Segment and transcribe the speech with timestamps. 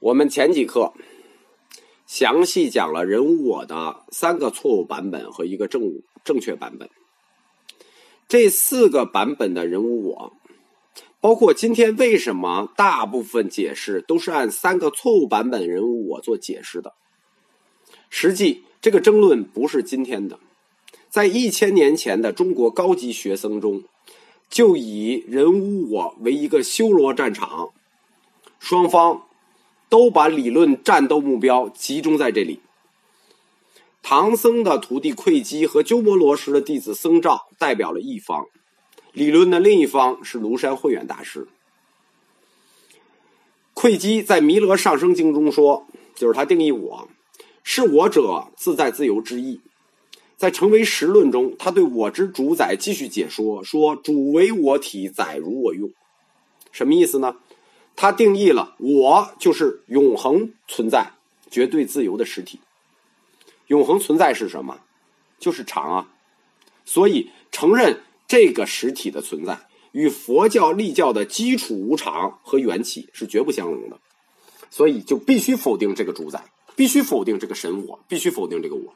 [0.00, 0.94] 我们前几课
[2.06, 6.88] 详细讲了人无我的三个错误版本和一个正正确版本。
[8.26, 10.32] 这四个版本的人无我，
[11.20, 16.94] 包括今天为什么大部分解释都是按三个错误版本人无我做解释的。
[18.08, 20.40] 实际这个争论不是今天的，
[21.10, 23.82] 在一千年前的中国高级学僧中，
[24.48, 27.74] 就以人无我为一个修罗战场，
[28.58, 29.26] 双方。
[29.90, 32.60] 都把理论战斗目标集中在这里。
[34.02, 38.46] 唐僧的徒弟慧基和鸠摩罗什的弟子僧肇代表了一方，
[39.12, 41.46] 理论的另一方是庐山慧远大师。
[43.74, 47.08] 慧基在《弥勒上生经》中说，就是他定义我
[47.62, 49.60] 是我者自在自由之意。
[50.36, 55.90] 在《成为实论》中，他对我之主宰继续解说，说主为我体，载如我用。
[56.72, 57.36] 什么意思呢？
[58.00, 61.12] 他定义了我就是永恒存在、
[61.50, 62.58] 绝对自由的实体。
[63.66, 64.80] 永恒存在是什么？
[65.38, 66.08] 就是常啊。
[66.86, 73.98] 所以承认这个实体的存在，与佛教立教的基础无常和缘起是绝不相容的。
[74.70, 78.94] 所以就必须否定这个主宰，必须否定这个神我，必须否定这个我。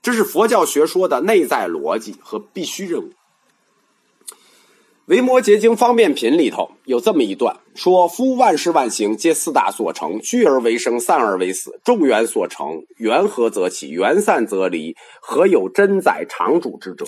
[0.00, 3.08] 这是佛教学说的内在逻辑和必须任务。
[5.06, 11.80] 《维摩诘经方便品》里头有这么一段，说：“夫万事万行，皆四大所成，聚而为生，散而为死。
[11.84, 14.94] 众缘所成，缘合则起，缘散则离。
[15.20, 17.04] 何有真宰常主之者？”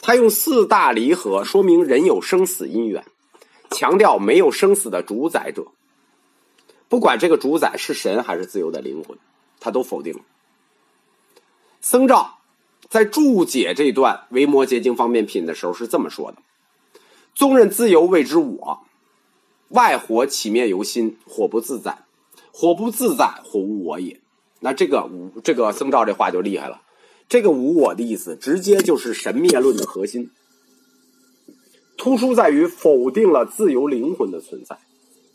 [0.00, 3.04] 他用四大离合说明人有生死因缘，
[3.70, 5.66] 强调没有生死的主宰者。
[6.88, 9.18] 不管这个主宰是神还是自由的灵魂，
[9.60, 10.20] 他都否定了。
[11.82, 12.38] 僧肇
[12.88, 16.38] 在注解这段《维摩诘经方便品》的时候是这么说的。
[17.36, 18.80] 纵任自由谓之我，
[19.68, 21.98] 外火起灭由心，火不自在，
[22.50, 24.22] 火不自在，火无我也。
[24.60, 26.80] 那这个无这个僧肇这话就厉害了，
[27.28, 30.30] 这个无我的意思，直接就是神灭论的核心，
[31.98, 34.78] 突出在于否定了自由灵魂的存在。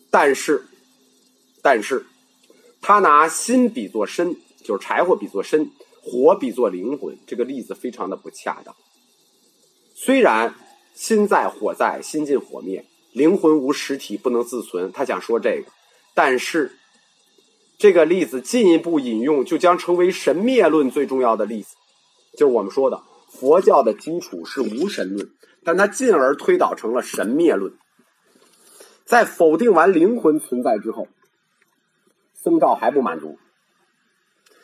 [0.09, 0.65] 但是，
[1.61, 2.07] 但是，
[2.81, 5.69] 他拿心比作身，就是柴火比作身，
[6.01, 8.75] 火比作灵魂，这个例子非常的不恰当。
[9.93, 10.55] 虽然。
[10.93, 14.91] 心在火在，心尽火灭，灵魂无实体，不能自存。
[14.91, 15.71] 他想说这个，
[16.13, 16.73] 但是
[17.77, 21.75] 这个例子进一步引用，就将成为神灭论最重要的例子。
[22.33, 25.29] 就是我们说的佛教的基础是无神论，
[25.63, 27.73] 但它进而推导成了神灭论。
[29.05, 31.07] 在否定完灵魂存在之后，
[32.33, 33.37] 僧肇还不满足，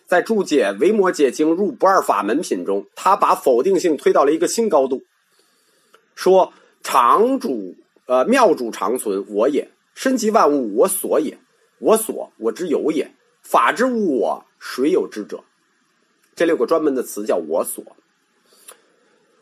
[0.06, 5.02] 在注解《维摩诘经入不二法门品》中，他把否定性推到了一个新高度。
[6.18, 6.52] 说
[6.82, 7.76] 常主
[8.08, 11.38] 呃妙主常存我也身及万物我所也
[11.78, 13.14] 我所我之有也
[13.44, 15.44] 法之物我谁有之者？
[16.36, 17.84] 这里有个专门的词叫我所。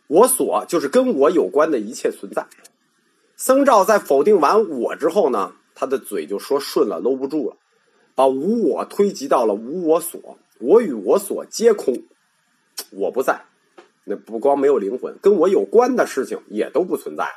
[0.08, 2.46] 我所就是跟我有关的一切存在。
[3.38, 7.56] 僧肇在否定完我之后呢，他的嘴就说顺了，搂不住了，
[8.16, 12.04] 把无我推及到了无我所，我与我所皆空，
[12.92, 13.46] 我不在。
[14.06, 17.28] 那不光没有灵魂，跟我有关的事情也都不存在，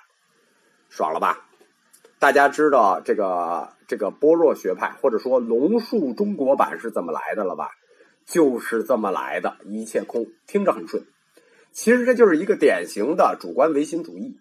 [0.88, 1.48] 爽了吧？
[2.18, 7.70] 大家知道这个这个般若学派或者说龙树中国版是怎么来的了吧？
[8.26, 11.04] 就是这么来的，一切空，听着很顺。
[11.72, 14.36] 其实这就是一个典型的主观唯心主义，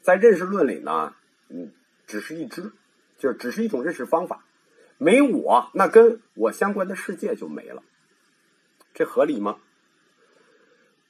[0.00, 1.14] 在认识论里呢，
[1.48, 1.70] 嗯，
[2.06, 2.72] 只是一支，
[3.18, 4.44] 就是只是一种认识方法，
[4.98, 7.82] 没我，那跟我相关的世界就没了，
[8.94, 9.58] 这合理吗？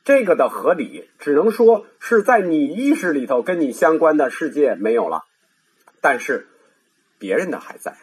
[0.03, 5.25] 这个的合理，只能说是在你意识里头跟你相关的世界没有了，
[6.01, 6.49] 但是
[7.19, 7.99] 别人的还在。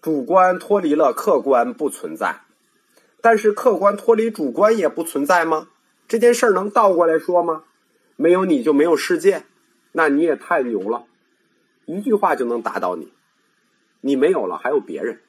[0.00, 2.40] 主观脱离了客观不存在，
[3.20, 5.68] 但是客观脱离主观也不存在吗？
[6.08, 7.64] 这件事儿能倒过来说吗？
[8.16, 9.44] 没有你就没有世界，
[9.92, 11.04] 那你也太牛了，
[11.84, 13.12] 一句话就能打倒你。
[14.00, 15.20] 你没有了，还有别人，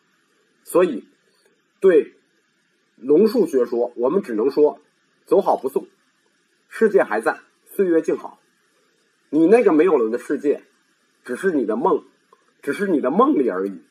[0.63, 1.05] 所以
[1.81, 2.13] 对
[2.95, 4.79] 龙树学说，我们只能说。
[5.27, 5.85] 走好不送，
[6.69, 7.41] 世界还在，
[7.75, 8.39] 岁月静好。
[9.29, 10.63] 你那个没有了的世界，
[11.25, 12.06] 只是你的梦，
[12.62, 13.81] 只是你的梦里而已。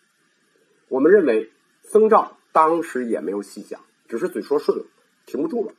[0.88, 1.52] 我们认为，
[1.82, 4.86] 僧肇当时也没有细想，只是嘴说顺了，
[5.26, 5.74] 停不住了。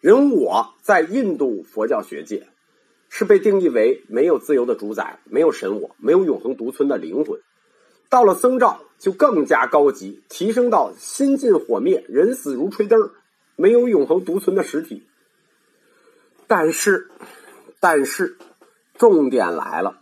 [0.00, 2.48] 人我在印度佛教学界
[3.10, 7.38] 是被定义为没有自由的主宰，没有神我，没有永恒独存的灵魂。
[8.08, 13.10] 到了僧肇就更加高级，提升到心尽火灭，人死如吹灯儿。
[13.56, 15.06] 没有永恒独存的实体，
[16.46, 17.10] 但是，
[17.80, 18.36] 但是，
[18.96, 19.98] 重点来了，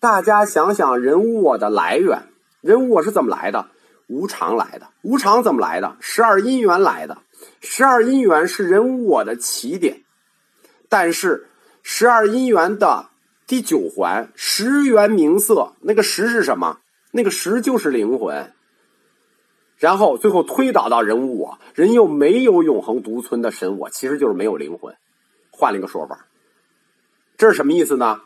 [0.00, 2.24] 大家想想人无我的来源，
[2.60, 3.68] 人无我是怎么来的？
[4.08, 4.88] 无常来的。
[5.02, 5.96] 无常怎么来的？
[6.00, 7.18] 十二因缘来的。
[7.60, 10.02] 十二因缘是人无我的起点，
[10.88, 11.48] 但是
[11.82, 13.08] 十二因缘的
[13.46, 16.78] 第九环十缘名色，那个十是什么？
[17.12, 18.52] 那个十就是灵魂。
[19.78, 24.96] 然后最后推导到人无我，人又没有永恒独存的神我，其实就是没有灵魂。
[25.50, 26.26] 换了一个说法，
[27.36, 28.20] 这是什么意思呢？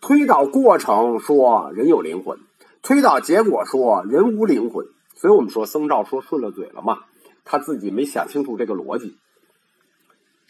[0.00, 2.38] 推导过程说人有灵魂，
[2.82, 4.86] 推导结果说人无灵魂。
[5.14, 7.00] 所以我们说僧兆说顺了嘴了嘛，
[7.44, 9.16] 他自己没想清楚这个逻辑。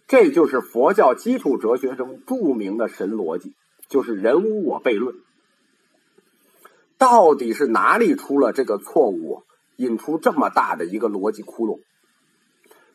[0.07, 3.55] 这就是佛教基础哲学中著名的神逻辑，
[3.89, 5.17] 就是人无我悖论。
[6.99, 9.43] 到底是哪里出了这个错误？
[9.79, 11.79] 引出这么大的一个逻辑窟窿，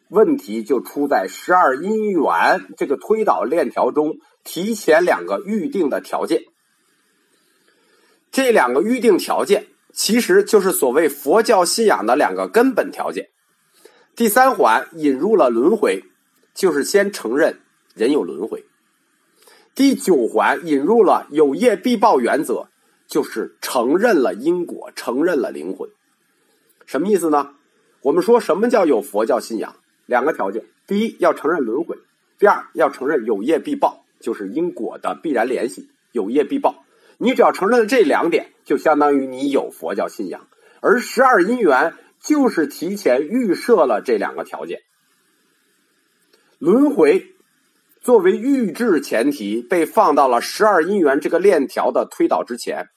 [0.09, 6.43] 问题就出在十二因缘这个推导链条中提前两个预定的条件。
[8.31, 13.29] 这两个预定条件其实就是所谓佛教信仰的两个根本条件。
[14.13, 16.03] 第三环引入了轮回，
[16.53, 17.61] 就是先承认
[17.95, 18.65] 人有轮回。
[19.73, 22.67] 第九环引入了有业必报原则，
[23.07, 25.89] 就是承认了因果，承认了灵魂。
[26.85, 27.51] 什么意思呢？
[28.01, 29.75] 我们说什么叫有佛教信仰？
[30.05, 31.95] 两个条件：第一，要承认轮回；
[32.37, 36.83] 第二，要承认有业必报，就是因果的必然联系，有业必报。
[37.17, 40.47] 你只要承认了这两点，就相当于你有佛教信仰。
[40.81, 44.81] 而十二因缘就是提前预设了这两个条件。
[46.59, 47.33] 轮回
[48.01, 52.89] 作为预制前提，被放到了十二因缘这个链条的推导之前，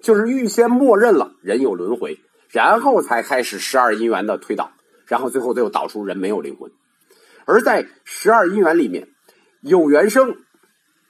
[0.00, 2.20] 就是预先默认了人有轮回。
[2.54, 4.70] 然后才开始十二因缘的推导，
[5.06, 6.70] 然后最后最后导出人没有灵魂。
[7.46, 9.08] 而在十二因缘里面，
[9.60, 10.36] 有缘生，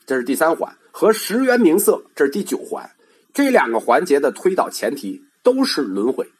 [0.06, 2.92] 这是第三环，和十缘名色，这是第九环。
[3.34, 6.32] 这两个环节的推导前提都是轮回，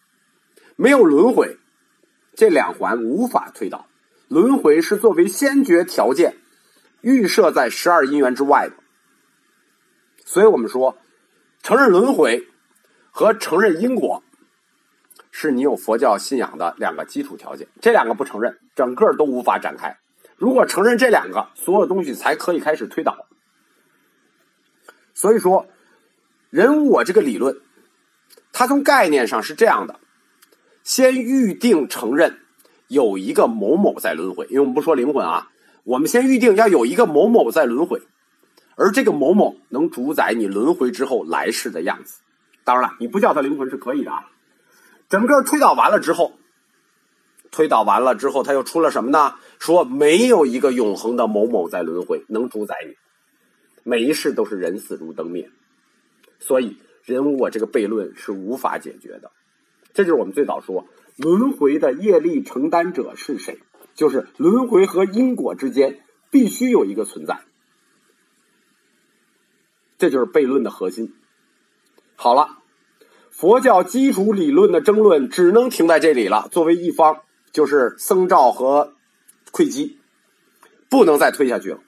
[0.75, 1.59] 没有轮回，
[2.35, 3.87] 这两环无法推导。
[4.29, 6.37] 轮回是作为先决条件，
[7.03, 8.75] 预设在十二因缘之外的。
[10.25, 10.97] 所以我们说，
[11.63, 12.49] 承认轮回
[13.11, 14.23] 和承认因果。
[15.37, 19.99] 是你有佛教信仰的两个基础条件，这两个不承认，整个都无法展开。
[20.37, 23.27] 如果承认这两个，所有东西才可以开始推导。
[25.13, 25.67] 所以说，
[26.51, 27.61] 人我这个理论，
[28.53, 29.99] 它从概念上是这样的：
[30.85, 32.39] 先预定承认
[32.87, 35.51] 有一个某某在轮回，因为我们不说灵魂啊，
[35.83, 38.01] 我们先预定要有一个某某在轮回，
[38.77, 42.21] 而这个某某能主宰你轮回之后来世的样子。
[42.63, 44.31] 当然了，你不叫它灵魂是可以的啊。
[45.15, 46.33] 整个推导完了之后，
[47.53, 49.37] 推导完了之后，他又出了什么呢？
[49.61, 52.97] 说没有一个永恒的某某在轮回能主宰你，
[53.85, 55.53] 每一世都是人死如灯灭，
[56.41, 59.31] 所以人无我这个悖论是无法解决的。
[59.93, 63.61] 这就是我们最早说轮回的业力承担者是谁，
[63.95, 66.01] 就是轮回和因果之间
[66.33, 67.45] 必须有一个存在，
[69.97, 71.15] 这就是悖论的核心。
[72.17, 72.64] 好了。
[73.37, 76.49] 佛教基础理论的争论只能停在这里了。
[76.53, 78.95] 作为一方，就是僧兆和
[79.51, 79.99] 慧基，
[80.89, 81.81] 不能再推下去了。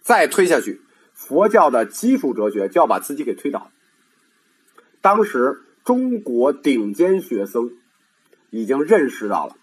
[0.00, 0.80] 再推下去，
[1.12, 3.70] 佛教的基础哲学就要把自己给推倒。
[5.02, 7.72] 当时中国顶尖学僧
[8.48, 9.54] 已经认识到了，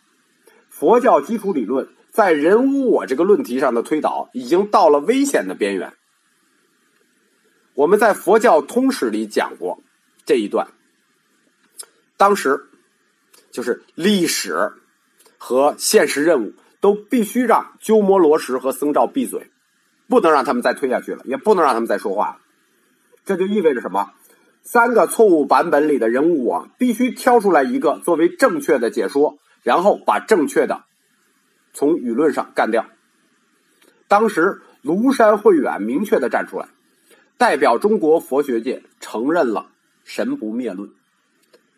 [0.70, 5.94] 佛教基础理论在人无我这个论题上的推导已经到了危险的边缘。
[7.74, 9.82] 我们在佛教通史里讲过
[10.28, 10.68] 这一段。
[12.24, 12.68] 当时，
[13.52, 14.72] 就是历史
[15.38, 19.52] 和现实任务都必须让鸠摩罗什和僧兆闭嘴，
[20.08, 22.38] 不能让他们再推下去了，也不能让他们再说话了。
[23.26, 24.14] 这就意味着什么？
[24.62, 30.86] 三个错误版本里的人物啊，必须挑出来一个作为正确的解说，然后把正确的
[31.74, 32.86] 从舆论上干掉。
[34.08, 36.70] 当时庐山慧远明确的站出来，
[37.38, 39.72] 代表中国佛学界承认了
[40.06, 40.90] 神不灭论。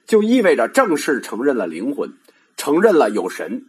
[0.06, 2.14] 就意味着正式承认了灵魂，
[2.56, 3.66] 承认了有神。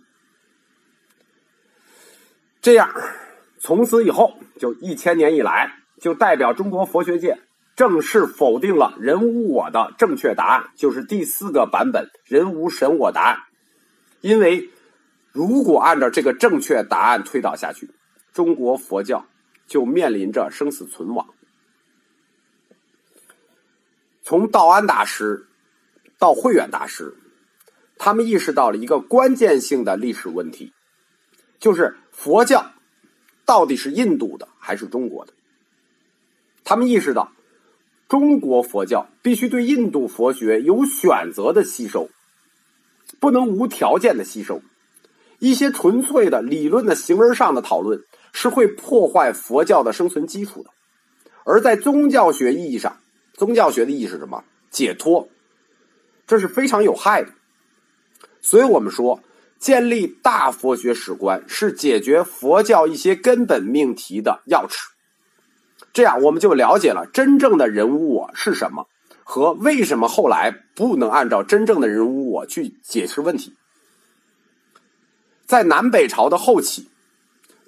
[2.61, 2.91] 这样，
[3.59, 7.39] 从此以后，就一千年以来，就代表中国佛学界
[7.75, 13.45] 正式否定了人无我的正确答案，就是第四个版本“人无神我”答案。
[14.21, 14.69] 因为，
[15.33, 17.91] 如果按照这个正确答案推导下去，
[18.33, 19.27] 中国佛教
[19.67, 21.29] 就面临着生死存亡。
[24.23, 25.46] 从道安大师。
[26.19, 27.15] 到慧远大师，
[27.99, 30.73] 他们意识到了一个关键性的历史问题，
[31.59, 32.73] 就是佛教
[33.45, 35.33] 到底是印度的还是中国的？
[36.65, 37.33] 他们意识到，
[38.09, 42.09] 中国佛教必须对印度佛学有选择的吸收，
[43.21, 44.63] 不能无条件的吸收。
[45.39, 50.71] 一些纯粹的理论的行为上的讨论是会破坏佛教的生存基础的。
[51.45, 53.01] 而在宗教学意义上，
[53.35, 54.45] 宗教学的意义是什么？
[54.71, 55.29] 解脱，
[56.27, 57.33] 这是非常有害的。
[58.41, 59.21] 所以我们说，
[59.59, 64.89] 建立大佛学史观是解决佛教一些根本命题的钥匙。
[65.93, 68.87] 这样，我们就了解了真正的人无我是什么，
[69.25, 73.55] 和为什么后来不能按照真正的人无我去解释问题。
[75.47, 76.89] 在南北朝的后期，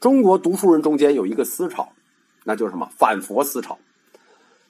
[0.00, 1.92] 中国读书人中间有一个思潮。
[2.44, 3.78] 那就是什么反佛思潮，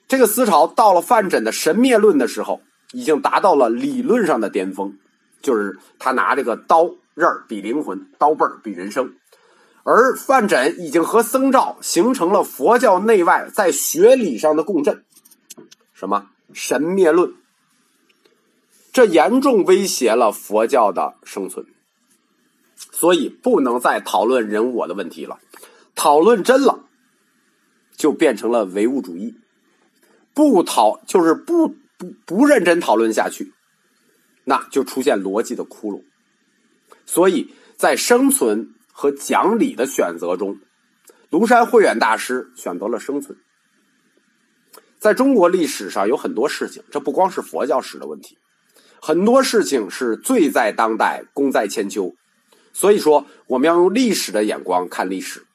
[0.05, 4.97] 这个思潮到了范缜的神灭论的时候，已经达到了理论上的巅峰，
[5.41, 9.15] 就是他拿这个刀刃比灵魂，刀背比人生，
[9.83, 15.03] 而范缜已经和僧肇形成了佛教内外在学理上的共振，
[15.93, 16.29] 什么？
[16.53, 17.33] 神灭论，
[18.91, 21.65] 这严重威胁了佛教的生存，
[22.75, 25.39] 所以不能再讨论人我的问题了，
[25.95, 26.85] 讨论真了。
[27.95, 29.35] 就变成了唯物主义，
[30.33, 33.53] 不讨就是不不不认真讨论下去，
[34.45, 36.01] 那就出现逻辑的窟窿。
[37.05, 40.57] 所以在生存和讲理的选择中，
[41.29, 43.37] 庐山慧远大师选择了生存。
[44.97, 48.37] 在中国历史上有很多事情，这不光是佛教史的问题，
[49.01, 52.15] 很多事情是罪在当代，功在千秋。
[52.73, 55.45] 所以说，我们要用历史的眼光看历史。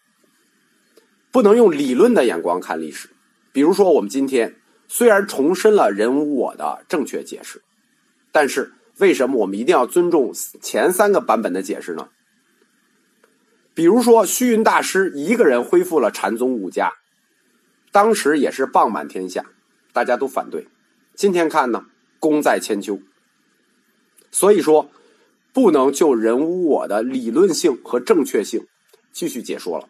[1.30, 3.10] 不能用理论的眼光看历史，
[3.52, 4.54] 比如说，我们今天
[4.96, 7.64] 虽然重申了人无我的正确解释，
[8.30, 10.32] 但是为什么我们一定要尊重
[10.62, 12.10] 前三个版本的解释呢？
[13.74, 16.92] 比如说，虚云大师一个人恢复了禅宗五家，
[17.90, 19.46] 当时也是谤满天下，
[19.92, 20.68] 大家都反对。
[21.16, 21.86] 今天看呢，
[22.20, 23.00] 功在千秋。
[24.30, 24.88] 所以说，
[25.52, 28.64] 不能就人无我的理论性和正确性
[29.10, 29.88] 继续解说了。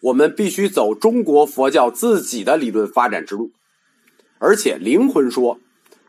[0.00, 3.50] 我们必须走中国佛教自己的理论发展之路，
[4.38, 5.58] 而且灵魂说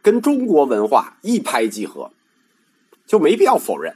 [0.02, 2.12] 跟中国文化一拍即合，
[3.06, 3.96] 就没必要否认，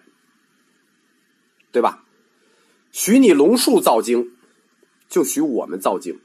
[1.71, 2.05] 对吧？
[2.91, 4.31] 许你龙树造经，
[5.07, 6.19] 就许我们造经。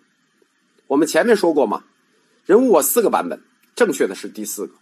[0.86, 1.84] 我们前面说过嘛，
[2.44, 3.42] 人物我四个版本，
[3.74, 4.74] 正确的是第四个，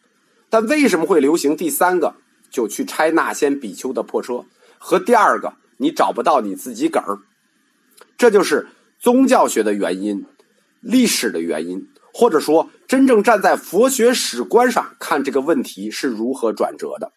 [0.48, 2.16] 但为什么会流行第三个？
[2.50, 4.44] 就去拆那先比丘的破车，
[4.76, 7.20] 和第二个你找不到你自己梗儿。
[8.22, 8.68] 这就是
[9.00, 10.26] 宗教学的原因，
[10.80, 17.10] 历史的原因，或者说真正站在佛学史观上看这个问题是如何转折的。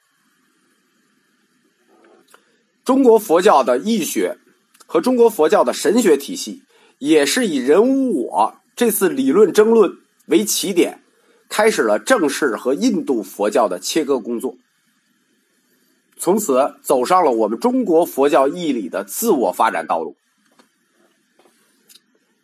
[2.83, 4.39] 中国佛教的义学
[4.87, 6.63] 和中国佛教的神学体系，
[6.97, 11.03] 也是以人无我这次理论争论为起点，
[11.47, 14.57] 开始了正式和印度佛教的切割工作，
[16.17, 20.15] 从此走上了我们中国佛教义理的自我发展道路。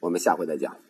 [0.01, 0.80] 我们下回再讲。